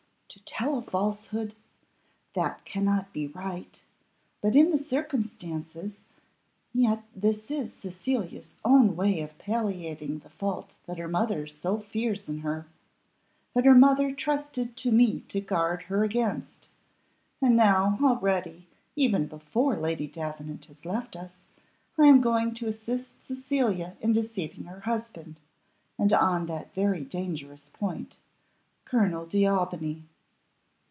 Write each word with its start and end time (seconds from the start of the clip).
To 0.33 0.39
tell 0.45 0.77
a 0.77 0.81
falsehood! 0.81 1.55
That 2.35 2.63
cannot 2.63 3.11
be 3.11 3.27
right; 3.27 3.83
but 4.39 4.55
in 4.55 4.71
the 4.71 4.77
circumstances 4.77 6.05
yet 6.73 7.03
this 7.13 7.51
is 7.51 7.73
Cecilia's 7.73 8.55
own 8.63 8.95
way 8.95 9.19
of 9.19 9.37
palliating 9.37 10.19
the 10.19 10.29
fault 10.29 10.73
that 10.85 10.97
her 10.99 11.09
mother 11.09 11.45
so 11.47 11.79
fears 11.79 12.29
in 12.29 12.37
her 12.39 12.65
that 13.53 13.65
her 13.65 13.75
mother 13.75 14.15
trusted 14.15 14.77
to 14.77 14.89
me 14.89 15.19
to 15.27 15.41
guard 15.41 15.83
her 15.83 16.01
against; 16.05 16.69
and 17.41 17.57
now, 17.57 17.99
already, 18.01 18.67
even 18.95 19.25
before 19.27 19.75
Lady 19.75 20.07
Davenant 20.07 20.63
has 20.67 20.85
left 20.85 21.17
us, 21.17 21.43
I 21.99 22.05
am 22.05 22.21
going 22.21 22.53
to 22.53 22.69
assist 22.69 23.21
Cecilia 23.21 23.97
in 23.99 24.13
deceiving 24.13 24.63
her 24.65 24.79
husband, 24.79 25.41
and 25.99 26.13
on 26.13 26.45
that 26.45 26.73
very 26.73 27.03
dangerous 27.03 27.69
point 27.73 28.17
Colonel 28.85 29.25
D'Aubigny." 29.25 30.03